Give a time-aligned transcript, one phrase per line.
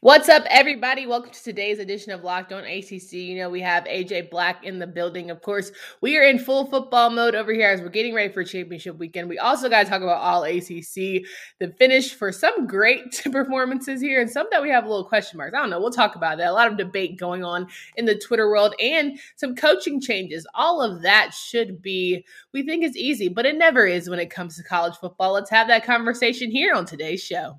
[0.00, 1.08] What's up, everybody?
[1.08, 3.14] Welcome to today's edition of Locked On ACC.
[3.14, 5.28] You know, we have AJ Black in the building.
[5.28, 8.44] Of course, we are in full football mode over here as we're getting ready for
[8.44, 9.28] championship weekend.
[9.28, 11.26] We also got to talk about all ACC,
[11.58, 15.36] the finish for some great performances here and some that we have a little question
[15.36, 15.56] marks.
[15.56, 15.80] I don't know.
[15.80, 16.46] We'll talk about that.
[16.46, 20.46] A lot of debate going on in the Twitter world and some coaching changes.
[20.54, 24.30] All of that should be, we think, is easy, but it never is when it
[24.30, 25.32] comes to college football.
[25.32, 27.58] Let's have that conversation here on today's show.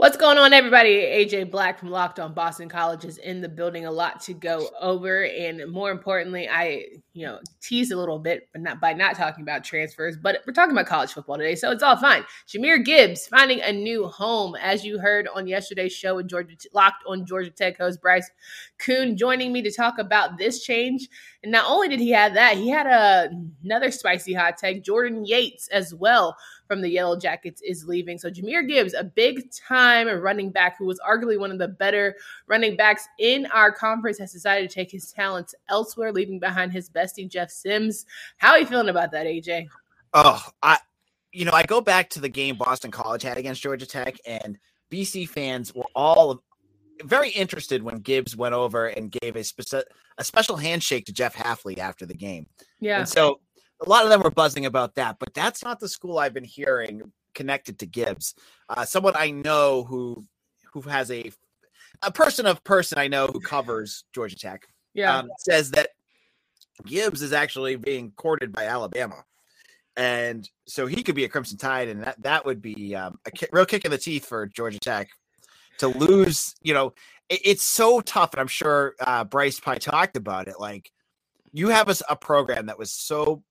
[0.00, 0.94] What's going on, everybody?
[0.94, 3.84] AJ Black from Locked On Boston College is in the building.
[3.84, 8.48] A lot to go over, and more importantly, I you know teased a little bit,
[8.54, 10.16] but not by not talking about transfers.
[10.16, 12.24] But we're talking about college football today, so it's all fine.
[12.48, 17.04] Jahmyr Gibbs finding a new home, as you heard on yesterday's show with Georgia Locked
[17.06, 18.30] on Georgia Tech host Bryce
[18.78, 21.10] Coon joining me to talk about this change.
[21.42, 23.30] And not only did he have that, he had a,
[23.62, 26.38] another spicy hot take, Jordan Yates as well
[26.70, 28.16] from the Yellow Jackets is leaving.
[28.16, 32.14] So Jahmyr Gibbs, a big time running back who was arguably one of the better
[32.46, 36.88] running backs in our conference, has decided to take his talents elsewhere, leaving behind his
[36.88, 38.06] bestie Jeff Sims.
[38.36, 39.66] How are you feeling about that, AJ?
[40.14, 40.78] Oh, I
[41.32, 44.56] you know, I go back to the game Boston College had against Georgia Tech, and
[44.92, 46.40] BC fans were all
[47.02, 49.82] very interested when Gibbs went over and gave a, speci-
[50.18, 52.46] a special handshake to Jeff Hafley after the game.
[52.78, 53.00] Yeah.
[53.00, 53.40] And so
[53.84, 56.44] a lot of them were buzzing about that, but that's not the school I've been
[56.44, 58.34] hearing connected to Gibbs.
[58.68, 60.26] Uh, someone I know who
[60.72, 61.30] who has a
[62.02, 64.66] a person of person I know who covers Georgia Tech.
[64.94, 65.90] Yeah, um, says that
[66.84, 69.24] Gibbs is actually being courted by Alabama,
[69.96, 73.30] and so he could be a Crimson Tide, and that that would be um, a
[73.30, 75.08] ki- real kick in the teeth for Georgia Tech
[75.78, 76.54] to lose.
[76.60, 76.94] You know,
[77.28, 80.58] it, it's so tough, and I'm sure uh, Bryce probably talked about it.
[80.58, 80.90] Like
[81.52, 83.42] you have a, a program that was so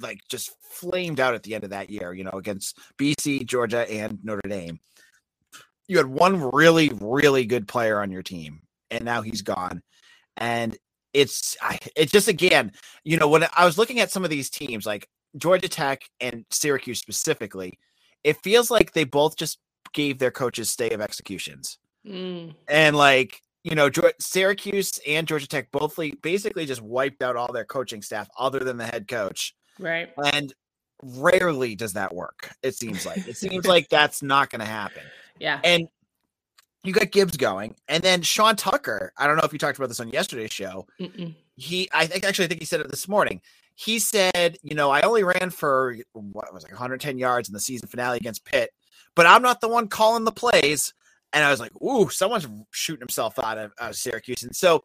[0.00, 3.90] like just flamed out at the end of that year, you know, against BC, Georgia,
[3.90, 4.80] and Notre Dame.
[5.88, 9.82] You had one really, really good player on your team, and now he's gone.
[10.36, 10.76] And
[11.14, 12.72] it's I, it's just again,
[13.04, 16.44] you know, when I was looking at some of these teams, like Georgia Tech and
[16.50, 17.78] Syracuse specifically,
[18.24, 19.58] it feels like they both just
[19.92, 21.78] gave their coaches stay of executions.
[22.06, 22.54] Mm.
[22.68, 27.64] And like, you know, Syracuse and Georgia Tech both basically just wiped out all their
[27.64, 30.12] coaching staff other than the head coach Right.
[30.32, 30.52] And
[31.02, 32.50] rarely does that work.
[32.62, 35.02] It seems like it seems like that's not going to happen.
[35.38, 35.60] Yeah.
[35.64, 35.88] And
[36.84, 39.12] you got Gibbs going, and then Sean Tucker.
[39.18, 40.86] I don't know if you talked about this on yesterday's show.
[41.00, 41.34] Mm-mm.
[41.56, 43.40] He, I think actually, I think he said it this morning.
[43.74, 47.60] He said, you know, I only ran for what was like 110 yards in the
[47.60, 48.70] season finale against Pitt,
[49.14, 50.94] but I'm not the one calling the plays.
[51.32, 54.44] And I was like, ooh, someone's shooting himself out of, out of Syracuse.
[54.44, 54.84] And so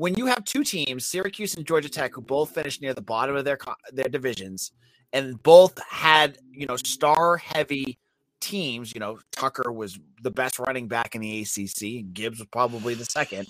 [0.00, 3.36] when you have two teams, Syracuse and Georgia Tech, who both finished near the bottom
[3.36, 3.58] of their
[3.92, 4.72] their divisions,
[5.12, 7.98] and both had you know star heavy
[8.40, 8.94] teams.
[8.94, 12.14] You know, Tucker was the best running back in the ACC.
[12.14, 13.46] Gibbs was probably the second,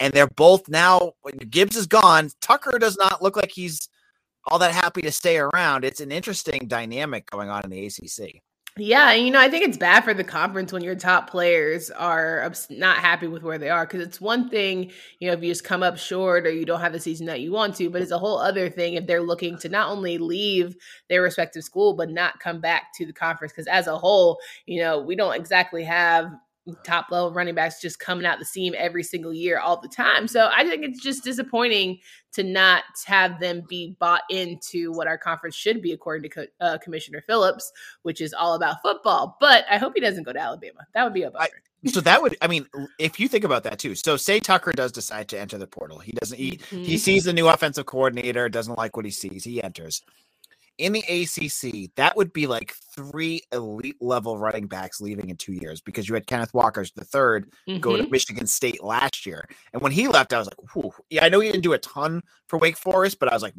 [0.00, 1.12] and they're both now.
[1.50, 2.30] Gibbs is gone.
[2.40, 3.86] Tucker does not look like he's
[4.46, 5.84] all that happy to stay around.
[5.84, 8.40] It's an interesting dynamic going on in the ACC.
[8.78, 12.52] Yeah, you know, I think it's bad for the conference when your top players are
[12.68, 15.64] not happy with where they are because it's one thing, you know, if you just
[15.64, 18.10] come up short or you don't have the season that you want to, but it's
[18.10, 20.76] a whole other thing if they're looking to not only leave
[21.08, 24.82] their respective school but not come back to the conference because as a whole, you
[24.82, 26.30] know, we don't exactly have
[26.84, 30.26] top level running backs just coming out the seam every single year all the time.
[30.26, 31.98] So I think it's just disappointing
[32.32, 36.78] to not have them be bought into what our conference should be, according to uh,
[36.78, 37.72] Commissioner Phillips,
[38.02, 39.36] which is all about football.
[39.40, 40.80] But I hope he doesn't go to Alabama.
[40.94, 41.48] That would be a bummer.
[41.86, 42.66] So that would, I mean,
[42.98, 43.94] if you think about that too.
[43.94, 45.98] So say Tucker does decide to enter the portal.
[45.98, 46.36] He doesn't.
[46.36, 46.82] He mm-hmm.
[46.82, 48.48] he sees the new offensive coordinator.
[48.48, 49.44] Doesn't like what he sees.
[49.44, 50.02] He enters
[50.78, 55.52] in the ACC, that would be like three elite level running backs leaving in two
[55.52, 57.80] years because you had Kenneth Walker's the 3rd mm-hmm.
[57.80, 58.12] go to mm-hmm.
[58.12, 59.48] Michigan State last year.
[59.72, 60.92] And when he left, I was like, Whew.
[61.10, 63.54] yeah, I know he didn't do a ton for Wake Forest, but I was like,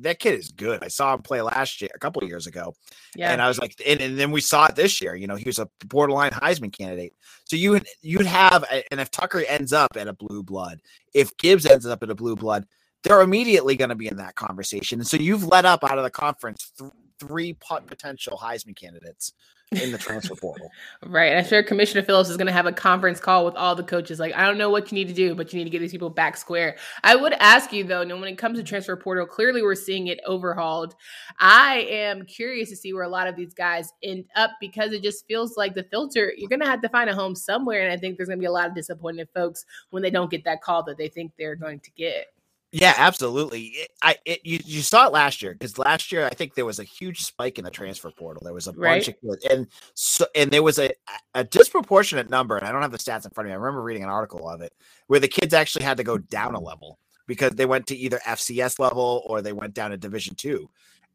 [0.00, 0.84] that kid is good.
[0.84, 2.74] I saw him play last year, a couple of years ago.
[3.16, 3.32] Yeah.
[3.32, 5.14] And I was like, and, and, then we saw it this year.
[5.14, 7.14] You know, he was a borderline Heisman candidate.
[7.44, 10.80] So you would you'd have, and if Tucker ends up at a blue blood,
[11.12, 12.66] if Gibbs ends up at a blue blood,
[13.04, 14.98] they're immediately going to be in that conversation.
[14.98, 16.90] And so you've let up out of the conference th-
[17.20, 19.34] three potential Heisman candidates
[19.72, 20.70] in the transfer portal.
[21.06, 21.36] Right.
[21.36, 24.18] I'm sure Commissioner Phillips is going to have a conference call with all the coaches.
[24.18, 25.92] Like, I don't know what you need to do, but you need to get these
[25.92, 26.76] people back square.
[27.02, 30.20] I would ask you, though, when it comes to transfer portal, clearly we're seeing it
[30.26, 30.94] overhauled.
[31.40, 35.02] I am curious to see where a lot of these guys end up because it
[35.02, 37.82] just feels like the filter, you're going to have to find a home somewhere.
[37.82, 40.30] And I think there's going to be a lot of disappointed folks when they don't
[40.30, 42.26] get that call that they think they're going to get.
[42.76, 43.66] Yeah, absolutely.
[43.66, 46.64] It, I it, you you saw it last year because last year I think there
[46.64, 48.42] was a huge spike in the transfer portal.
[48.44, 48.96] There was a right.
[48.96, 50.90] bunch of kids, and so and there was a
[51.34, 53.52] a disproportionate number, and I don't have the stats in front of me.
[53.52, 54.72] I remember reading an article of it
[55.06, 56.98] where the kids actually had to go down a level
[57.28, 60.68] because they went to either FCS level or they went down to Division two,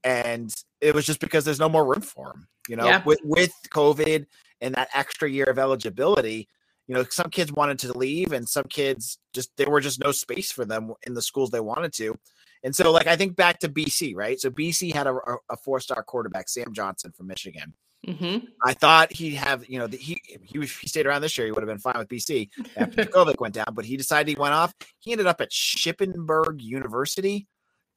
[0.06, 2.47] and it was just because there's no more room for them.
[2.69, 3.03] You know, Yeah.
[3.03, 4.25] with with COVID
[4.61, 6.47] and that extra year of eligibility,
[6.89, 10.12] you know, some kids wanted to leave and some kids just there were just no
[10.12, 12.18] space for them in the schools they wanted to.
[12.63, 14.39] And so, like, I think back to BC, right?
[14.39, 15.15] So BC had a,
[15.51, 17.75] a four star quarterback, Sam Johnson from Michigan.
[18.07, 18.45] Mm-hmm.
[18.65, 21.51] I thought he'd have, you know, the, he he he stayed around this year, he
[21.51, 24.56] would have been fine with BC after Jurkovec went down, but he decided he went
[24.56, 24.74] off.
[24.97, 27.47] He ended up at Shippensburg University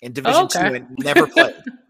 [0.02, 0.68] in Division okay.
[0.68, 1.54] Two and never played.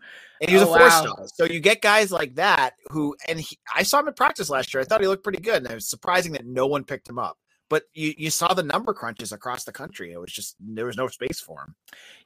[0.43, 0.91] And he was Oh, a four wow.
[0.91, 1.27] star.
[1.35, 4.75] So you get guys like that who, and he, I saw him in practice last
[4.75, 4.83] year.
[4.83, 7.19] I thought he looked pretty good, and it was surprising that no one picked him
[7.19, 7.39] up.
[7.72, 10.12] But you, you saw the number crunches across the country.
[10.12, 11.74] It was just there was no space for him.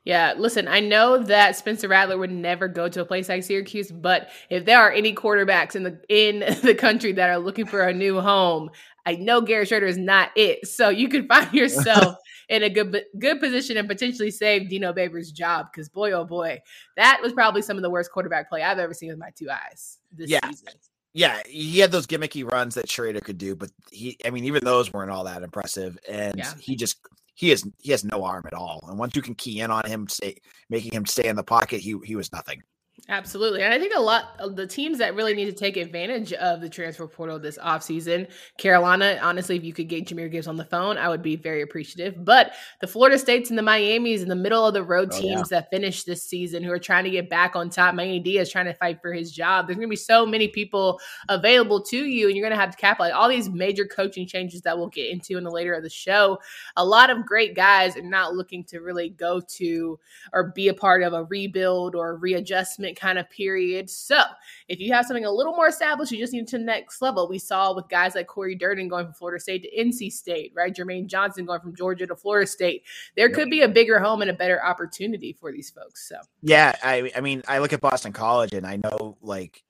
[0.03, 3.93] Yeah, listen, I know that Spencer Rattler would never go to a place like Syracuse,
[3.93, 7.83] but if there are any quarterbacks in the in the country that are looking for
[7.83, 8.71] a new home,
[9.07, 10.67] I know Garrett Shrader is not it.
[10.67, 12.17] So you could find yourself
[12.49, 16.61] in a good good position and potentially save Dino Babers' job because boy oh boy,
[16.97, 19.49] that was probably some of the worst quarterback play I've ever seen with my two
[19.49, 20.41] eyes this Yeah.
[20.49, 20.71] season.
[21.17, 24.63] Yeah, he had those gimmicky runs that Shrader could do, but he, I mean, even
[24.63, 25.97] those weren't all that impressive.
[26.07, 26.53] And Yeah.
[26.61, 26.99] he just
[27.35, 28.85] he is he has no arm at all.
[28.87, 30.37] And once you can key in on him, stay,
[30.69, 32.63] making him stay in the pocket, he he was nothing.
[33.09, 33.63] Absolutely.
[33.63, 36.61] And I think a lot of the teams that really need to take advantage of
[36.61, 38.29] the transfer portal this offseason,
[38.59, 41.63] Carolina, honestly, if you could get Jahmyr Gibbs on the phone, I would be very
[41.63, 42.25] appreciative.
[42.25, 45.51] But the Florida States and the Miamis and the middle of the road Oh, teams
[45.51, 48.65] that finished this season who are trying to get back on top, Manny Diaz trying
[48.65, 49.67] to fight for his job.
[49.67, 50.99] There's going to be so many people
[51.29, 53.13] available to you, and you're going to have to capitalize.
[53.13, 56.39] All these major coaching changes that we'll get into in the later of the show.
[56.77, 59.99] A lot of great guys are not looking to really go to
[60.33, 63.91] or be a part of a rebuild or a readjustment kind of period.
[63.91, 64.21] So
[64.69, 67.29] if you have something a little more established, you just need to next level.
[67.29, 70.75] We saw with guys like Corey Durden going from Florida State to NC State, right?
[70.75, 72.85] Jermaine Johnson going from Georgia to Florida State.
[73.17, 76.09] There could be a bigger home and a better opportunity for these folks.
[76.09, 79.65] So Yeah, I I mean, I look at Boston College and I know like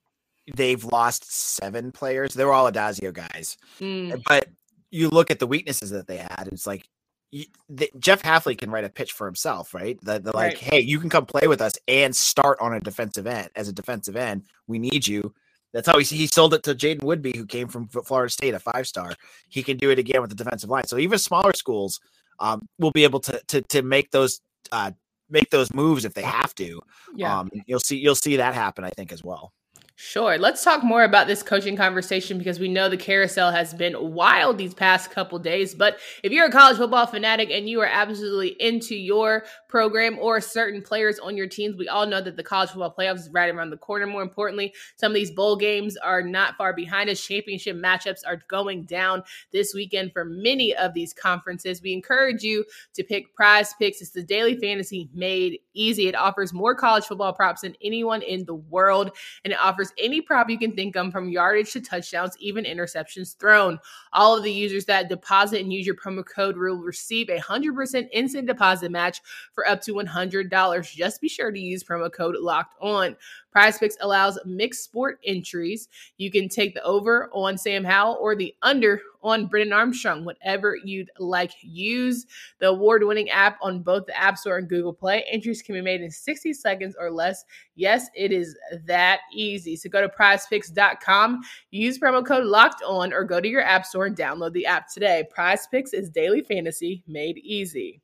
[0.55, 2.35] they've lost seven players.
[2.35, 4.49] They were all Addazio guys, mm, but
[4.91, 6.49] you look at the weaknesses that they had.
[6.53, 6.89] It's like
[7.37, 9.99] you, the, Jeff Hafley can write a pitch for himself, right?
[10.03, 10.59] The, the like, Right.
[10.59, 13.73] hey, you can come play with us and start on a defensive end as a
[13.73, 14.45] defensive end.
[14.67, 15.35] We need you.
[15.73, 18.59] That's how he, he sold it to Jaden Woodby, who came from Florida State, a
[18.59, 19.13] five star.
[19.49, 20.87] He can do it again with the defensive line.
[20.87, 22.01] So even smaller schools
[22.41, 24.41] um, will be able to to to make those
[24.73, 24.93] uh,
[25.29, 26.81] make those moves if they have to.
[27.15, 27.41] yeah.
[27.41, 29.53] Um, you'll see you'll see that happen, I think, as well.
[29.99, 30.37] Sure.
[30.37, 34.59] Let's talk more about this coaching conversation because we know the carousel has been wild
[34.59, 35.75] these past couple days.
[35.75, 40.39] But if you're a college football fanatic and you are absolutely into your program or
[40.43, 43.49] certain players on your teams, we all know that the college football playoffs is right
[43.53, 44.07] around the corner.
[44.07, 47.19] More importantly, some of these bowl games are not far behind us.
[47.19, 51.81] Championship matchups are going down this weekend for many of these conferences.
[51.81, 54.03] We encourage you to pick prize picks.
[54.03, 56.07] It's the daily fantasy made easy.
[56.07, 60.21] It offers more college football props than anyone in the world and it offers any
[60.21, 63.79] prop you can think of from yardage to touchdowns, even interceptions thrown.
[64.13, 68.09] All of the users that deposit and use your promo code will receive a 100%
[68.13, 69.21] instant deposit match
[69.53, 70.95] for up to $100.
[70.95, 73.17] Just be sure to use promo code locked on.
[73.57, 75.89] Prize Picks allows mixed sport entries.
[76.19, 80.77] You can take the over on Sam Howell or the under on Brennan Armstrong, whatever
[80.85, 81.53] you'd like.
[81.63, 82.27] Use
[82.59, 85.25] the award winning app on both the App Store and Google Play.
[85.31, 87.47] Entries can be made in 60 seconds or less.
[87.77, 89.75] Yes, it is that easy.
[89.75, 94.05] So go to prizepicks.com, use promo code locked on, or go to your App Store
[94.05, 95.25] and download the app today.
[95.31, 98.03] Prize Picks is daily fantasy made easy.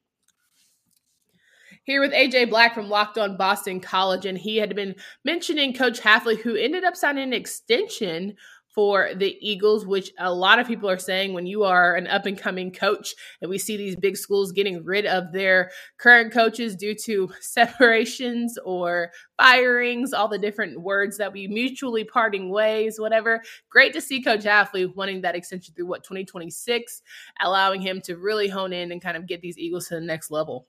[1.85, 6.01] Here with AJ Black from Locked On Boston College, and he had been mentioning Coach
[6.01, 8.37] Hafley, who ended up signing an extension
[8.73, 12.25] for the Eagles, which a lot of people are saying when you are an up
[12.25, 16.77] and coming coach, and we see these big schools getting rid of their current coaches
[16.77, 23.43] due to separations or firings, all the different words that we mutually parting ways, whatever.
[23.71, 27.03] Great to see Coach Hafley wanting that extension through what 2026,
[27.41, 30.31] allowing him to really hone in and kind of get these Eagles to the next
[30.31, 30.69] level.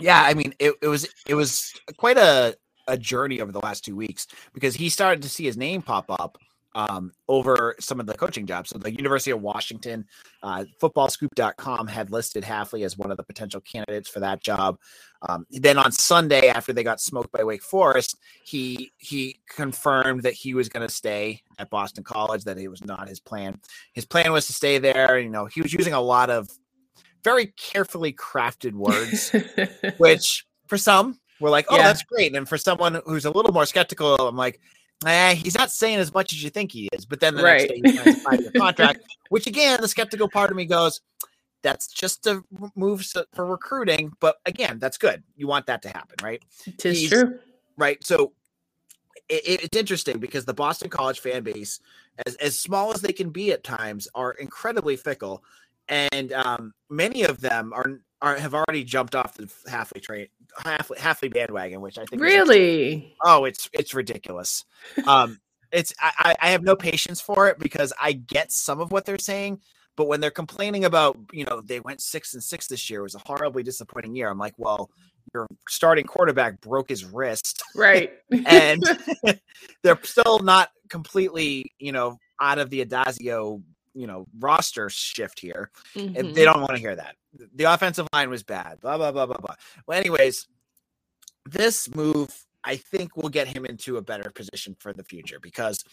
[0.00, 2.56] Yeah, I mean, it, it was it was quite a
[2.88, 6.06] a journey over the last two weeks because he started to see his name pop
[6.08, 6.38] up
[6.74, 8.70] um, over some of the coaching jobs.
[8.70, 10.04] So the University of Washington,
[10.42, 14.78] uh, footballscoop.com had listed Hafley as one of the potential candidates for that job.
[15.28, 20.32] Um, then on Sunday, after they got smoked by Wake Forest, he he confirmed that
[20.32, 22.44] he was going to stay at Boston College.
[22.44, 23.60] That it was not his plan.
[23.92, 25.18] His plan was to stay there.
[25.18, 26.48] You know, he was using a lot of
[27.22, 29.32] very carefully crafted words,
[29.98, 31.84] which for some were like, "Oh, yeah.
[31.84, 34.60] that's great," and for someone who's a little more skeptical, I'm like,
[35.06, 37.04] eh, he's not saying as much as you think he is.
[37.04, 37.70] But then the right.
[37.70, 41.00] next day he signs a contract, which again, the skeptical part of me goes,
[41.62, 42.42] that's just a
[42.74, 44.12] move for recruiting.
[44.20, 45.22] But again, that's good.
[45.36, 46.42] You want that to happen, right?
[46.66, 47.38] It is true.
[47.76, 48.02] Right.
[48.04, 48.32] So
[49.28, 51.80] it, it's interesting because the Boston College fan base,
[52.26, 55.42] as, as small as they can be at times, are incredibly fickle.
[55.90, 60.98] And um, many of them are, are have already jumped off the Hafley train halfway
[60.98, 64.64] halfway bandwagon, which I think really oh, it's it's ridiculous.
[65.06, 65.40] Um,
[65.72, 69.18] it's I, I have no patience for it because I get some of what they're
[69.18, 69.60] saying,
[69.96, 73.04] but when they're complaining about you know they went six and six this year, it
[73.04, 74.30] was a horribly disappointing year.
[74.30, 74.90] I'm like, well,
[75.34, 78.12] your starting quarterback broke his wrist, right?
[78.46, 78.82] and
[79.82, 83.62] they're still not completely you know out of the Addazio
[83.94, 86.16] you know roster shift here mm-hmm.
[86.16, 87.16] and they don't want to hear that
[87.54, 89.54] the offensive line was bad blah blah blah blah blah
[89.86, 90.46] well anyways
[91.46, 92.28] this move
[92.64, 95.84] i think will get him into a better position for the future because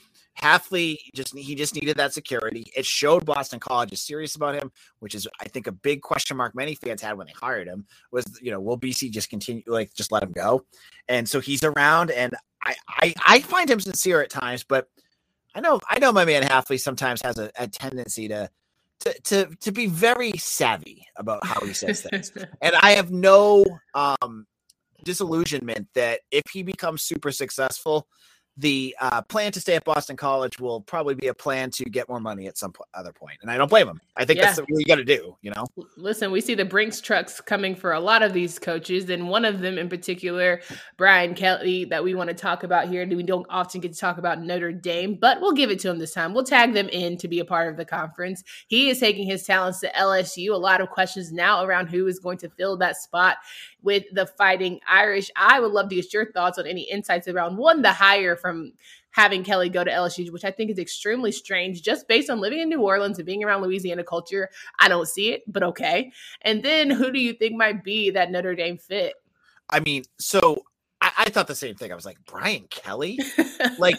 [0.42, 2.72] Hafley just he just needed that security.
[2.76, 6.38] It showed Boston College is serious about him, which is I think a big question
[6.38, 9.64] mark many fans had when they hired him was you know will BC just continue
[9.66, 10.64] like just let him go,
[11.08, 14.88] and so he's around and I I, I find him sincere at times, but
[15.58, 18.48] I know I know my man Hafley sometimes has a, a tendency to,
[19.00, 22.32] to to to be very savvy about how he says things.
[22.62, 24.46] and I have no um
[25.04, 28.08] disillusionment that if he becomes super successful,
[28.58, 32.10] the uh, plan to stay at Boston College will probably be a plan to get
[32.10, 34.02] more money at some po- other point, and I don't blame him.
[34.16, 34.46] I think yeah.
[34.48, 35.38] that's what you got to do.
[35.42, 39.10] You know, listen, we see the Brinks trucks coming for a lot of these coaches,
[39.10, 40.62] and one of them in particular,
[40.98, 43.08] Brian Kelly, that we want to talk about here.
[43.08, 46.00] We don't often get to talk about Notre Dame, but we'll give it to him
[46.00, 46.34] this time.
[46.34, 48.44] We'll tag them in to be a part of the conference.
[48.68, 50.52] He is taking his talents to LSU.
[50.52, 53.38] A lot of questions now around who is going to fill that spot
[53.88, 55.32] with the Fighting Irish.
[55.38, 58.74] I would love to get your thoughts on any insights around one, the hire from
[59.12, 62.60] having Kelly go to LSU, which I think is extremely strange just based on living
[62.60, 64.50] in New Orleans and being around Louisiana culture.
[64.78, 66.12] I don't see it, but okay.
[66.42, 69.14] And then who do you think might be that Notre Dame fit?
[69.70, 70.64] I mean, so
[71.00, 71.94] I, I thought the same thing.
[71.94, 73.20] I was like, Brian Kelly?
[73.80, 73.96] like,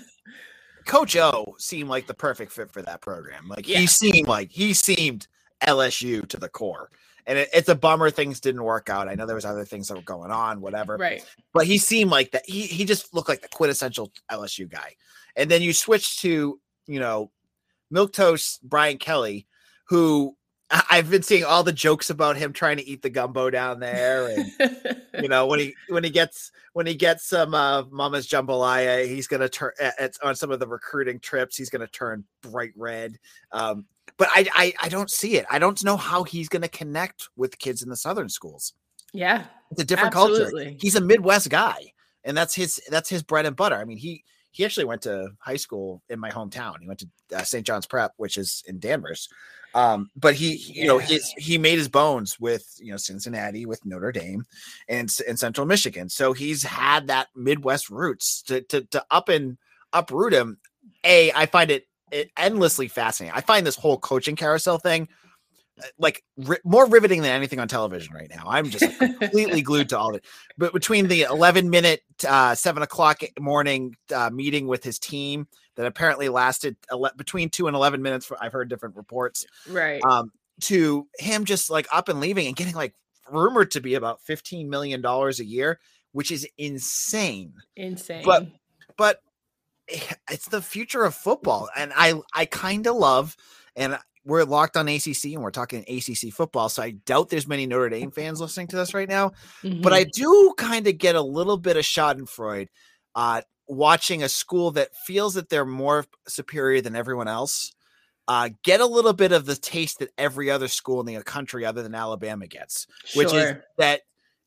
[0.84, 3.48] Coach O seemed like the perfect fit for that program.
[3.48, 3.78] Like, yeah.
[3.78, 5.28] he seemed like he seemed
[5.66, 6.90] LSU to the core
[7.28, 9.08] and it, it's a bummer things didn't work out.
[9.08, 10.96] I know there was other things that were going on, whatever.
[10.96, 11.24] Right.
[11.52, 12.42] But he seemed like that.
[12.48, 14.96] He he just looked like the quintessential LSU guy.
[15.36, 16.58] And then you switch to
[16.88, 17.30] you know,
[17.90, 19.46] milk toast Brian Kelly,
[19.88, 20.34] who
[20.70, 24.26] I've been seeing all the jokes about him trying to eat the gumbo down there,
[24.28, 29.06] and you know when he when he gets when he gets some uh, Mama's jambalaya,
[29.06, 31.56] he's gonna turn at, on some of the recruiting trips.
[31.56, 33.18] He's gonna turn bright red.
[33.52, 33.86] Um,
[34.18, 35.46] but I, I I don't see it.
[35.50, 38.74] I don't know how he's going to connect with kids in the southern schools.
[39.12, 40.64] Yeah, it's a different absolutely.
[40.64, 40.78] culture.
[40.80, 41.92] He's a Midwest guy,
[42.24, 43.76] and that's his that's his bread and butter.
[43.76, 46.80] I mean, he he actually went to high school in my hometown.
[46.80, 47.66] He went to uh, St.
[47.66, 49.28] John's Prep, which is in Danvers.
[49.74, 53.84] Um, but he, you know, his, he made his bones with you know Cincinnati, with
[53.84, 54.44] Notre Dame,
[54.88, 56.08] and in Central Michigan.
[56.08, 59.58] So he's had that Midwest roots to to to up and
[59.92, 60.58] uproot him.
[61.04, 61.86] A, I find it,
[62.36, 63.36] endlessly fascinating.
[63.36, 65.08] I find this whole coaching carousel thing
[65.80, 68.44] uh, like ri- more riveting than anything on television right now.
[68.46, 70.24] I'm just like, completely glued to all of it.
[70.56, 75.46] But between the 11 minute, uh, seven o'clock morning uh, meeting with his team
[75.76, 79.46] that apparently lasted ele- between two and 11 minutes, for, I've heard different reports.
[79.68, 80.02] Right.
[80.04, 82.94] Um, to him just like up and leaving and getting like
[83.30, 85.78] rumored to be about 15 million dollars a year,
[86.12, 87.52] which is insane.
[87.76, 88.24] Insane.
[88.24, 88.48] But
[88.96, 89.20] but
[90.30, 93.36] it's the future of football, and I I kind of love,
[93.76, 97.66] and we're locked on ACC and we're talking ACC football, so I doubt there's many
[97.66, 99.30] Notre Dame fans listening to this right now,
[99.62, 99.80] mm-hmm.
[99.80, 100.22] but I mm-hmm.
[100.22, 102.68] do kind of get a little bit of Schadenfreude
[103.14, 107.72] uh, watching a school that feels that they're more superior than everyone else.
[108.26, 111.64] Uh, get a little bit of the taste that every other school in the country
[111.64, 114.02] other than Alabama gets, which is that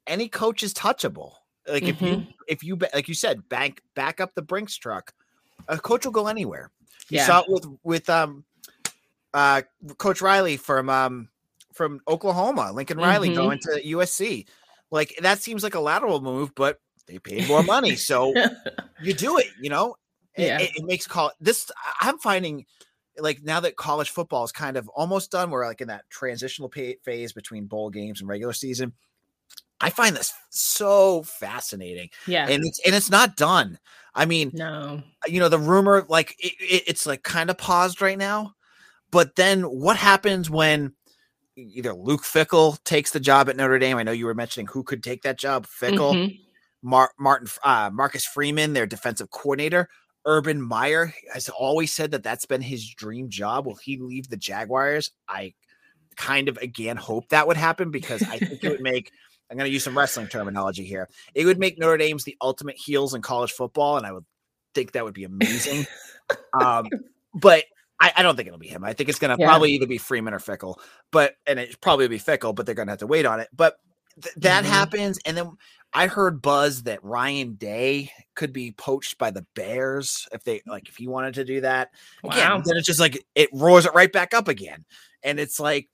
[0.06, 1.32] any coach is touchable.
[1.68, 1.90] Like mm-hmm.
[1.90, 5.12] if you if you like you said, bank back up the Brinks truck
[5.68, 6.72] a coach will go anywhere.
[7.10, 7.26] You yeah.
[7.26, 8.44] saw it with with um
[9.34, 9.62] uh
[9.98, 11.30] Coach Riley from um
[11.74, 13.38] from Oklahoma, Lincoln Riley mm-hmm.
[13.38, 14.48] going to USC.
[14.92, 18.34] Like that seems like a lateral move, but they paid more money, so
[19.02, 19.48] you do it.
[19.60, 19.96] You know,
[20.38, 20.60] Yeah.
[20.60, 21.72] it, it makes call this.
[22.00, 22.66] I'm finding
[23.18, 26.70] like now that college football is kind of almost done, we're like in that transitional
[26.70, 28.94] pa- phase between bowl games and regular season.
[29.82, 32.48] I find this so fascinating, yeah.
[32.48, 33.80] and it's and it's not done.
[34.14, 35.02] I mean, no.
[35.28, 38.54] you know, the rumor like it, it, it's like kind of paused right now,
[39.12, 40.94] but then what happens when
[41.56, 43.98] either Luke Fickell takes the job at Notre Dame?
[43.98, 45.66] I know you were mentioning who could take that job.
[45.68, 46.40] Fickell, Mhm.
[46.82, 49.88] Mar- Martin, uh, Marcus Freeman, their defensive coordinator.
[50.26, 53.66] Urban Meyer has always said that that's been his dream job.
[53.66, 55.12] Will he leave the Jaguars?
[55.28, 55.54] I
[56.16, 59.12] kind of again hope that would happen because I think it would make.
[59.52, 61.10] I'm going to use some wrestling terminology here.
[61.36, 64.24] It would make Notre Dame's the ultimate heels in college football, and I would
[64.74, 65.86] think that would be amazing.
[66.62, 66.88] um,
[67.34, 67.66] but
[68.00, 68.86] I, I don't think it'll be him.
[68.86, 69.48] I think it's going to Yeah.
[69.48, 70.78] probably either be Freeman or Fickell,
[71.12, 73.50] but and it probably be Fickell, but they're going to have to wait on it.
[73.54, 73.76] But
[74.22, 74.68] th- that Mhm.
[74.70, 75.52] happens, and then
[75.94, 80.88] I heard buzz that Ryan Day could be poached by the Bears if they like
[80.88, 81.90] if he wanted to do that.
[82.24, 82.62] Again, Wow.
[82.66, 84.86] then it's just like it roars it right back up again,
[85.24, 85.90] and it's like.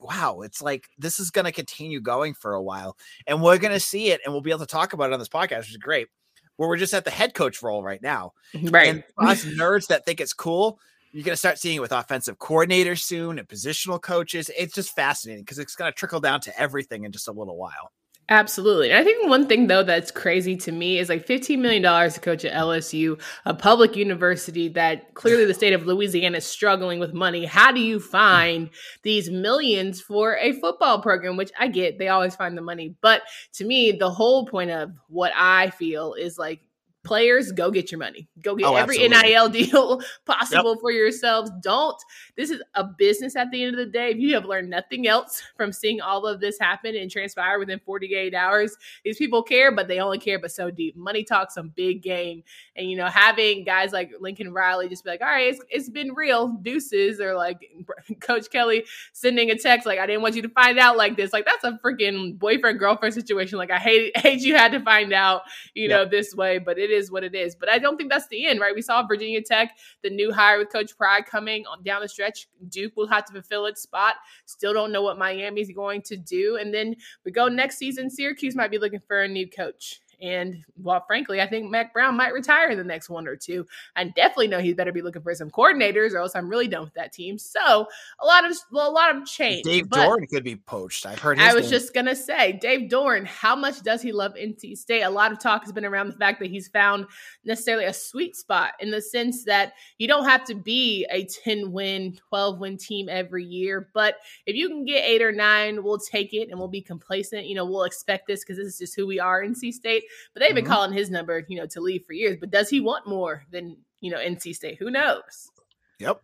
[0.00, 3.74] Wow, it's like this is going to continue going for a while, and we're going
[3.74, 5.70] to see it, and we'll be able to talk about it on this podcast, which
[5.70, 6.08] is great.
[6.56, 8.88] Where we're just at the head coach role right now, mm-hmm, Right.
[8.88, 10.78] and us nerds that think it's cool,
[11.12, 14.50] you're going to start seeing it with offensive coordinators soon and positional coaches.
[14.56, 17.56] It's just fascinating because it's going to trickle down to everything in just a little
[17.56, 17.92] while.
[18.32, 18.90] Absolutely.
[18.90, 22.20] And I think one thing though that's crazy to me is like $15 million to
[22.20, 27.12] coach at LSU, a public university that clearly the state of Louisiana is struggling with
[27.12, 27.44] money.
[27.44, 28.70] How do you find
[29.02, 31.36] these millions for a football program?
[31.36, 32.94] Which I get, they always find the money.
[33.00, 33.22] But
[33.54, 36.60] to me, the whole point of what I feel is like
[37.02, 38.28] players go get your money.
[38.42, 39.30] Go get Oh, every absolutely.
[39.30, 41.50] nil deal possible for yourselves.
[41.62, 41.96] Don't
[42.36, 44.10] this is a business at the end of the day.
[44.10, 47.80] If you have learned nothing else from seeing all of this happen and transpire within
[47.80, 50.96] 48 hours these people care but they only care but so deep.
[50.96, 52.42] Money talks some big game.
[52.76, 55.88] And you know having guys like lincoln riley just be like all right it's, it's
[55.88, 56.48] been real.
[56.62, 57.58] Deuces or like
[58.20, 61.32] coach kelly sending a text like i didn't want you to find out like this.
[61.32, 63.56] Like that's a freaking boyfriend girlfriend situation.
[63.58, 65.42] Like i hate hate you had to find out
[65.74, 67.54] you know this way but it is what it is.
[67.54, 68.74] But i don't think that's the end right?
[68.74, 72.48] We saw virginia tech the new hire with coach pride coming on down the stretch.
[72.68, 74.16] Duke will have to fulfill its spot.
[74.46, 76.56] Still don't know what miami's going to do.
[76.60, 78.10] And then we go next season.
[78.10, 82.16] Syracuse might be looking for a new coach and well, frankly, I think Mack Brown
[82.16, 83.66] might retire in the next one or two.
[83.96, 86.84] I definitely know he better be looking for some coordinators, or else I'm really done
[86.84, 87.38] with that team.
[87.38, 87.86] So
[88.20, 89.64] a lot of well, a lot of change.
[89.64, 91.06] Dave but- Jordan could be poached.
[91.06, 91.38] I've heard.
[91.38, 91.70] His I was name.
[91.70, 95.02] just gonna say, Dave Doeren, how much does he love NC State?
[95.02, 97.06] A lot of talk has been around the fact that he's found
[97.44, 101.72] necessarily a sweet spot in the sense that you don't have to be a 10
[101.72, 103.88] win, 12 win team every year.
[103.94, 107.46] But if you can get eight or nine, we'll take it and we'll be complacent.
[107.46, 110.04] You know, we'll expect this because this is just who we are, in C State.
[110.34, 110.68] But they've been Mhm.
[110.68, 112.36] calling his number, you know, to leave for years.
[112.38, 114.78] But does he want more than, you know, NC State?
[114.78, 115.50] Who knows?
[115.98, 116.22] Yep.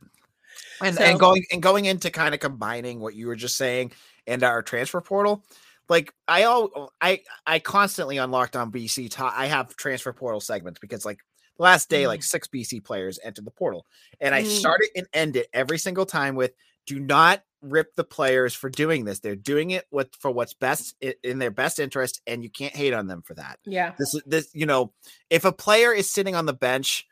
[0.81, 3.93] And So- and going and going into kind of combining what you were just saying
[4.27, 5.45] and our transfer portal,
[5.89, 10.41] like I all I I constantly on Locked On BC ta- I have transfer portal
[10.41, 11.19] segments because like
[11.57, 13.87] the last day like six BC players entered the portal
[14.21, 14.59] and I Mm.
[14.59, 16.53] start it and end it every single time with
[16.87, 19.21] do not rip the players for doing this.
[19.21, 22.93] They're doing it with for what's best in their best interest and you can't hate
[22.93, 23.93] on them for that Yeah.
[23.99, 24.93] this is this you know
[25.31, 27.07] if a player is sitting on the bench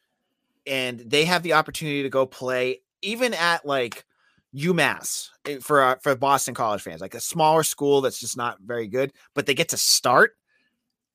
[0.67, 4.05] and they have the opportunity to go play even at like
[4.55, 8.59] UMass eh, for uh, for Boston college fans like a smaller school that's just not
[8.61, 10.37] very good but they get to start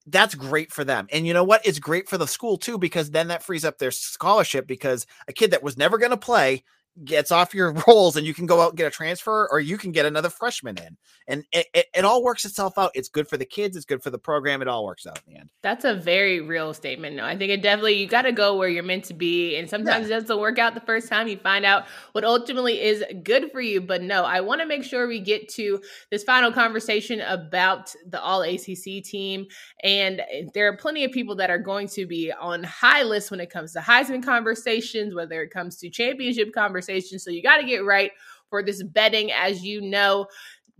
[0.08, 3.12] that's great for them and you know what it's great for the school too because
[3.12, 6.64] then that frees up their scholarship because a kid that was never going to play
[7.04, 9.78] gets off your rolls and you can go out and get a transfer or you
[9.78, 13.28] can get another freshman in and it, it, it all works itself out it's good
[13.28, 15.50] for the kids it's good for the program it all works out in the end
[15.62, 17.16] That's a very real statement.
[17.16, 19.70] No, I think it definitely you got to go where you're meant to be, and
[19.70, 21.28] sometimes it doesn't work out the first time.
[21.28, 23.82] You find out what ultimately is good for you.
[23.82, 25.82] But no, I want to make sure we get to
[26.12, 29.48] this final conversation about the All ACC team,
[29.84, 30.22] and
[30.54, 33.50] there are plenty of people that are going to be on high lists when it
[33.50, 36.89] comes to Heisman conversations, whether it comes to championship conversations.
[36.98, 38.12] So you got to get right
[38.50, 40.28] for this betting, as you know.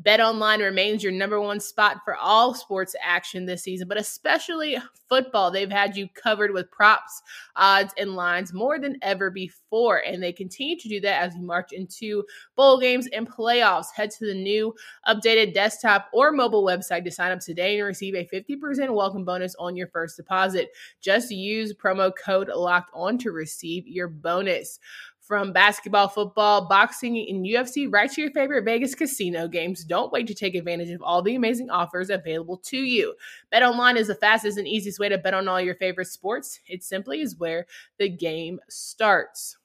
[0.02, 4.78] Bet Online remains your number one spot for all sports action this season, but especially
[5.10, 5.52] football.
[5.52, 7.22] They've had you covered with props,
[7.58, 11.42] odds, and lines more than ever before, and they continue to do that as we
[11.42, 12.24] march into
[12.56, 13.88] bowl games and playoffs.
[13.94, 14.74] Head to the new
[15.06, 19.54] updated desktop or mobile website to sign up today and receive a 50% welcome bonus
[19.56, 20.70] on your first deposit.
[21.02, 24.80] Just use promo code locked on to receive your bonus.
[25.30, 29.84] From basketball, football, boxing, and UFC, right to your favorite Vegas casino games.
[29.84, 33.14] Don't wait to take advantage of all the amazing offers available to you.
[33.52, 36.60] Bet online is the fastest and easiest way to bet on all your favorite sports.
[36.66, 37.68] It simply is where
[38.00, 39.59] the game starts.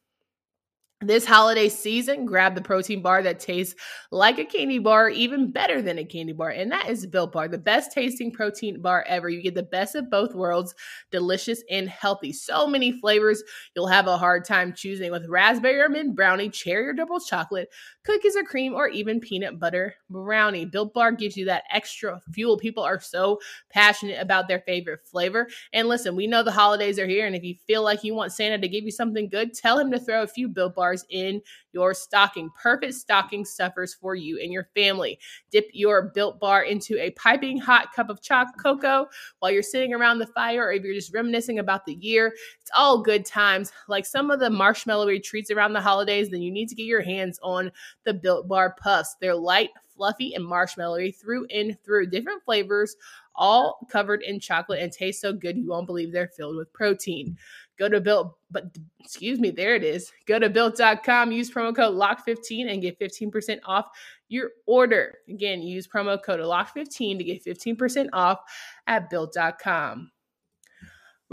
[1.07, 3.75] This holiday season, grab the protein bar that tastes
[4.11, 7.49] like a candy bar, even better than a candy bar, and that is Built Bar,
[7.49, 9.29] the best tasting protein bar ever.
[9.29, 10.75] You get the best of both worlds,
[11.11, 12.33] delicious and healthy.
[12.33, 13.43] So many flavors,
[13.77, 17.69] you'll have a hard time choosing with raspberry or mint brownie, cherry or double chocolate,
[18.05, 20.65] cookies or cream, or even peanut butter brownie.
[20.65, 22.57] Built Bar gives you that extra fuel.
[22.57, 23.41] People are so
[23.71, 25.49] passionate about their favorite flavor.
[25.73, 28.33] And listen, we know the holidays are here, and if you feel like you want
[28.33, 31.41] Santa to give you something good, tell him to throw a few Built Bars in
[31.75, 32.51] your stocking.
[32.63, 35.19] Perfect stocking stuffers for you and your family.
[35.51, 39.07] Dip your built bar into a piping hot cup of chocolate cocoa
[39.41, 42.33] while you're sitting around the fire, or if you're just reminiscing about the year.
[42.61, 43.73] It's all good times.
[43.89, 47.03] Like some of the marshmallowy treats around the holidays, then you need to get your
[47.03, 47.73] hands on
[48.05, 49.17] the built bar puffs.
[49.21, 52.07] They're light, fluffy, and marshmallowy through and through.
[52.11, 52.97] Different flavors,
[53.35, 57.37] all covered in chocolate and taste so good you won't believe they're filled with protein.
[57.77, 58.67] Go to Built, but
[59.01, 60.13] excuse me, there it is.
[60.27, 63.87] Go to built.com, use promo code LOCK15 and get 15% off
[64.29, 65.19] your order.
[65.29, 68.39] Again, use promo code LOCK15 to get 15% off
[68.87, 70.11] at built.com.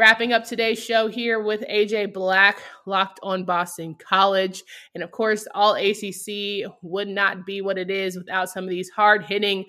[0.01, 4.63] Wrapping up today's show here with AJ Black, locked on Boston College.
[4.95, 8.89] And of course, all ACC would not be what it is without some of these
[8.89, 9.63] hard hitting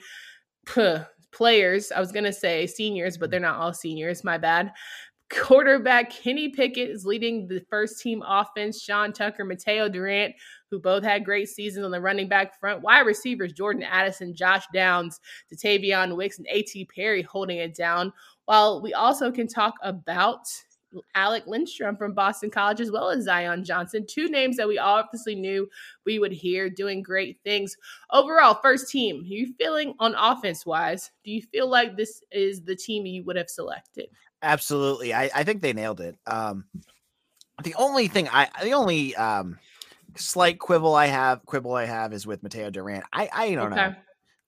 [1.32, 1.92] players.
[1.92, 4.24] I was going to say seniors, but they're not all seniors.
[4.24, 4.72] My bad.
[5.28, 8.82] Quarterback Kenny Pickett is leading the first team offense.
[8.82, 10.34] Sean Tucker, Mateo Durant,
[10.70, 12.80] who both had great seasons on the running back front.
[12.80, 15.20] Wide receivers Jordan Addison, Josh Downs,
[15.52, 16.86] Dontayvion Wicks, and A.T.
[16.86, 18.14] Perry holding it down.
[18.46, 20.46] While we also can talk about
[21.14, 25.34] Alec Lindstrom from Boston College, as well as Zion Johnson, two names that we obviously
[25.34, 25.68] knew
[26.04, 27.76] we would hear doing great things.
[28.10, 32.76] Overall, first team, you feeling on offense wise, do you feel like this is the
[32.76, 34.08] team you would have selected?
[34.42, 35.14] Absolutely.
[35.14, 36.18] I, I think they nailed it.
[36.26, 36.64] Um,
[37.62, 39.58] the only thing I, the only um,
[40.16, 43.04] slight quibble I have, quibble I have is with Mateo Durant.
[43.12, 43.88] I, I don't okay.
[43.90, 43.94] know.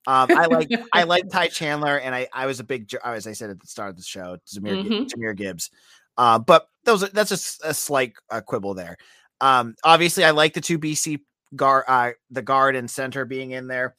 [0.06, 3.32] Um, I like I like Ty Chandler, and I I was a big as I
[3.32, 5.04] said at the start of the show, Jahmyr, mm-hmm.
[5.04, 5.70] Jahmyr Gibbs.
[6.16, 8.96] Uh, but those that's just a, slight uh, quibble there.
[9.40, 11.20] Um, obviously, I like the two BC
[11.56, 13.96] guard, uh, the guard and center being in there,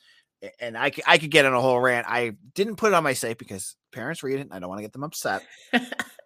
[0.60, 2.08] and I I could get in a whole rant.
[2.08, 4.42] I didn't put it on my site because parents read it.
[4.42, 5.42] And I don't want to get them upset.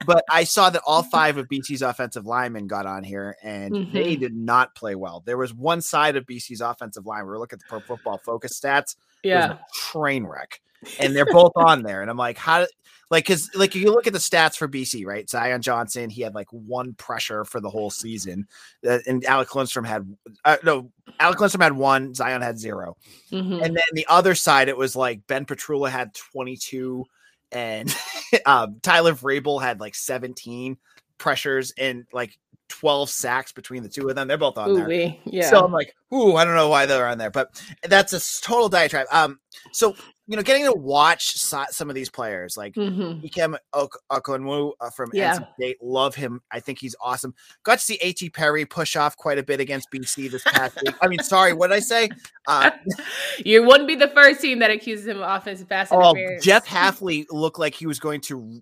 [0.06, 3.94] but I saw that all five of BC's offensive linemen got on here and mm-hmm.
[3.94, 5.24] they did not play well.
[5.26, 7.26] There was one side of BC's offensive line.
[7.26, 8.96] We are looking at the Pro Football Focus stats.
[9.24, 9.58] Yeah.
[9.74, 10.62] train wreck.
[11.00, 12.02] And they're both on there.
[12.02, 12.66] And I'm like, how
[13.12, 15.30] like because like if you look at the stats for BC, right?
[15.30, 18.48] Zion Johnson, he had like one pressure for the whole season,
[18.88, 22.96] uh, and Alec Lindstrom had uh, no, Alec Lindstrom had one, Zion had 0
[23.32, 23.64] mm-hmm.
[23.64, 27.04] and then the other side, it was like Ben Petrula had 22,
[27.52, 27.96] and
[28.46, 30.78] um, Tyler Vrabel had like 17
[31.18, 32.38] pressures and like
[32.70, 34.28] 12 sacks between the two of them.
[34.28, 35.16] They're both on Ooh, there.
[35.26, 35.50] Yeah.
[35.50, 38.70] So I'm like, ooh, I don't know why they're on there, but that's a total
[38.70, 39.08] diatribe.
[39.12, 39.40] Um,
[39.72, 39.96] so
[40.30, 43.26] you know, getting to watch some of these players like mm-hmm.
[43.26, 45.40] Ikem Ekwonu uh, from yeah.
[45.40, 46.40] NC State, love him.
[46.52, 47.34] I think he's awesome.
[47.64, 48.30] Got to see A.T.
[48.30, 50.94] Perry push off quite a bit against BC this past week.
[51.02, 52.10] I mean, sorry, what did I say?
[52.48, 52.70] Uh,
[53.44, 57.26] you wouldn't be the first team that accuses him of offensive pass oh, Jeff Hafley
[57.32, 58.62] looked like he was going to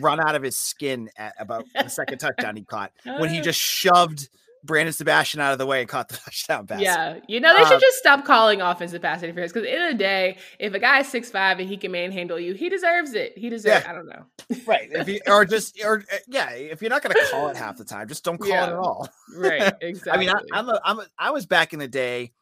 [0.00, 3.58] run out of his skin at about the second touchdown he caught when he just
[3.58, 4.28] shoved–
[4.62, 6.80] Brandon Sebastian out of the way and caught the touchdown pass.
[6.80, 9.94] Yeah, you know they should um, just stop calling offensive pass interference because in the
[9.94, 13.36] day, if a guy's six five and he can manhandle you, he deserves it.
[13.36, 13.84] He deserves.
[13.84, 13.90] Yeah.
[13.90, 14.24] I don't know.
[14.66, 14.88] right.
[14.90, 17.76] If you or just or uh, yeah, if you're not going to call it half
[17.76, 18.66] the time, just don't call yeah.
[18.66, 19.08] it at all.
[19.36, 19.72] right.
[19.80, 20.12] Exactly.
[20.12, 22.32] I mean, I, I'm a, I'm a, I was back in the day,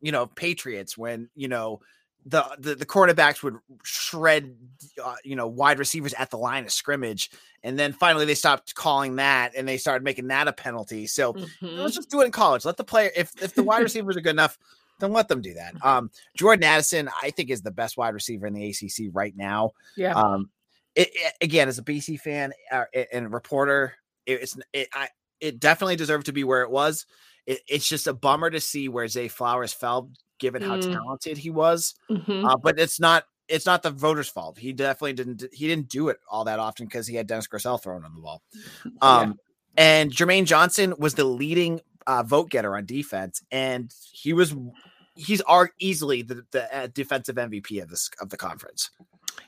[0.00, 1.80] you know, Patriots when you know
[2.24, 4.54] the, the the quarterbacks would shred
[5.02, 7.30] uh, you know wide receivers at the line of scrimmage
[7.64, 11.06] and then finally they stopped calling that and they started making that a penalty.
[11.06, 11.66] So mm-hmm.
[11.66, 12.64] let's just do it in college.
[12.64, 14.58] Let the player if if the wide receivers are good enough
[15.00, 15.74] then let them do that.
[15.84, 19.72] Um jordan addison i think is the best wide receiver in the acc right now.
[19.96, 20.14] Yeah.
[20.14, 20.50] Um
[20.94, 23.94] it, it, again as a bc fan uh, and reporter
[24.26, 25.08] it, it's it i
[25.40, 27.04] it definitely deserved to be where it was.
[27.46, 30.10] It, it's just a bummer to see where zay flowers fell
[30.42, 30.92] given how mm.
[30.92, 31.94] talented he was.
[32.10, 32.44] Mm-hmm.
[32.44, 34.58] Uh, but it's not it's not the voters' fault.
[34.58, 37.82] He definitely didn't he didn't do it all that often because he had Dennis Grosel
[37.82, 38.42] thrown on the ball.
[39.00, 39.38] Um,
[39.76, 39.84] yeah.
[39.84, 44.54] and Jermaine Johnson was the leading uh, vote getter on defense, and he was
[45.14, 48.90] he's are easily the, the uh, defensive MVP of this of the conference.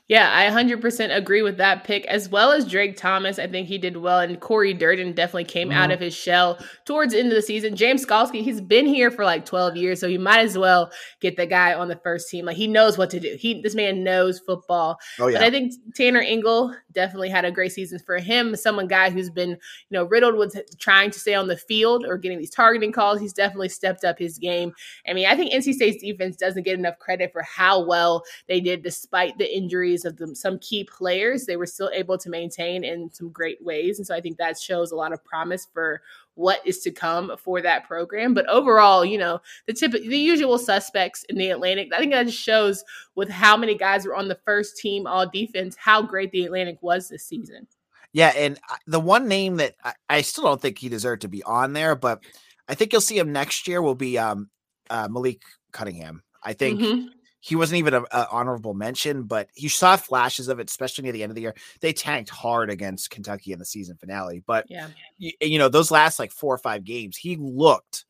[0.07, 3.39] Yeah, I 100% agree with that pick, as well as Drake Thomas.
[3.39, 5.79] I think he did well, and Corey Durden definitely came mm-hmm.
[5.79, 7.75] out of his shell towards the end of the season.
[7.75, 11.37] James Skalski, he's been here for like 12 years, so you might as well get
[11.37, 12.45] the guy on the first team.
[12.45, 13.35] Like he knows what to do.
[13.39, 14.99] He this man knows football.
[15.19, 15.39] Oh yeah.
[15.39, 18.55] But I think Tanner Ingle definitely had a great season for him.
[18.55, 19.57] Someone guy who's been you
[19.89, 23.19] know riddled with trying to stay on the field or getting these targeting calls.
[23.19, 24.71] He's definitely stepped up his game.
[25.09, 28.59] I mean, I think NC State's defense doesn't get enough credit for how well they
[28.59, 32.83] did despite the injuries of them, some key players, they were still able to maintain
[32.83, 33.99] in some great ways.
[33.99, 36.01] And so I think that shows a lot of promise for
[36.35, 38.33] what is to come for that program.
[38.33, 41.89] But overall, you know, the tip, the usual suspects in the Atlantic.
[41.93, 42.85] I think that just shows
[43.15, 46.77] with how many guys were on the first team all defense how great the Atlantic
[46.81, 47.67] was this season.
[48.13, 51.27] Yeah, and uh, the one name that I, I still don't think he deserved to
[51.27, 52.23] be on there, but
[52.69, 54.49] I think you'll see him next year will be um,
[54.89, 55.41] uh, Malik
[55.73, 56.23] Cunningham.
[56.41, 57.07] I think mm-hmm
[57.45, 61.21] he wasn't even an honorable mention, but you saw flashes of it, especially near the
[61.21, 61.53] end of the year.
[61.79, 64.87] They tanked hard against Kentucky in the season finale, but yeah,
[65.19, 68.05] you, eh, you know those last like four or five games, he looked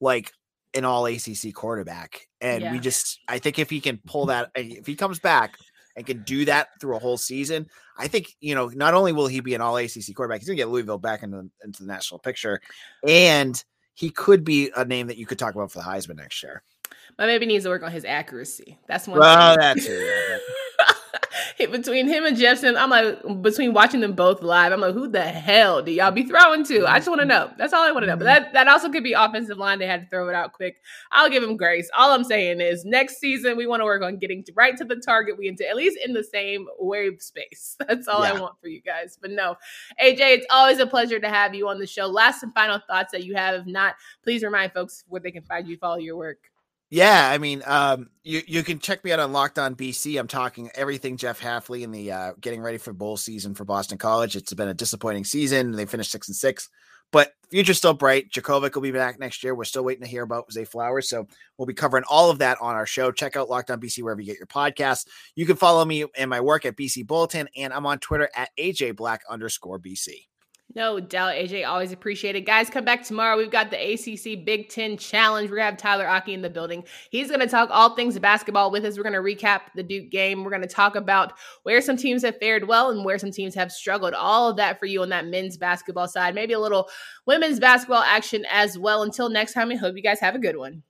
[0.00, 0.32] like
[0.72, 2.72] an all ACC quarterback, and yeah.
[2.72, 5.58] we just I think if he can pull that, eh, if he comes back
[5.94, 9.26] and can do that through a whole season, I think you know not only will
[9.26, 12.18] he be an all ACC quarterback, he's gonna get Louisville back into into the national
[12.18, 12.62] picture,
[13.06, 13.62] and
[13.92, 16.62] he could be a name that you could talk about for the Heisman next year.
[17.20, 18.78] But maybe needs to work on his accuracy.
[18.88, 19.18] That's one.
[19.18, 19.60] Well, thing.
[19.60, 19.86] that's
[21.58, 21.70] it.
[21.70, 25.20] between him and Jefferson, I'm like between watching them both live, I'm like, who the
[25.20, 26.86] hell do y'all be throwing to?
[26.86, 27.50] I just want to know.
[27.58, 28.16] That's all I want to know.
[28.16, 29.80] But that that also could be offensive line.
[29.80, 30.78] They had to throw it out quick.
[31.12, 31.90] I'll give him grace.
[31.94, 34.84] All I'm saying is next season we want to work on getting to, right to
[34.86, 35.36] the target.
[35.36, 37.76] We into at least in the same wave space.
[37.86, 38.32] That's all yeah.
[38.32, 39.18] I want for you guys.
[39.20, 39.56] But no,
[40.02, 42.06] AJ, it's always a pleasure to have you on the show.
[42.06, 43.56] Last and final thoughts that you have.
[43.56, 46.49] If not, please remind folks where they can find you, follow your work.
[46.92, 50.18] Yeah, I mean, um, you you can check me out on Locked On BC.
[50.18, 53.96] I'm talking everything Jeff Hafley and the uh, getting ready for bowl season for Boston
[53.96, 54.34] College.
[54.34, 55.70] It's been a disappointing season.
[55.70, 56.68] They finished six and six,
[57.12, 58.30] but future's still bright.
[58.32, 59.54] Jurkovec will be back next year.
[59.54, 62.58] We're still waiting to hear about Zay Flowers, so we'll be covering all of that
[62.60, 63.12] on our show.
[63.12, 65.06] Check out Locked On BC wherever you get your podcasts.
[65.36, 68.50] You can follow me and my work at BC Bulletin, and I'm on Twitter at
[68.58, 70.26] AJ Black underscore BC.
[70.72, 71.66] No doubt, AJ.
[71.66, 72.46] Always appreciate it.
[72.46, 73.36] Guys, come back tomorrow.
[73.36, 75.50] We've got the ACC Big Ten Challenge.
[75.50, 76.84] We're going to have Tyler Aki in the building.
[77.10, 78.96] He's going to talk all things basketball with us.
[78.96, 80.44] We're going to recap the Duke game.
[80.44, 81.32] We're going to talk about
[81.64, 84.14] where some teams have fared well and where some teams have struggled.
[84.14, 86.36] All of that for you on that men's basketball side.
[86.36, 86.88] Maybe a little
[87.26, 89.02] women's basketball action as well.
[89.02, 90.84] Until next time, I hope you guys have a good one.